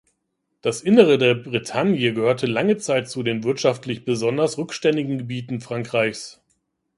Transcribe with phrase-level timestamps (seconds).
[0.61, 6.41] Das Innere der Bretagne gehörte lange Zeit zu den wirtschaftlich besonders rückständigen Gebieten Frankreichs.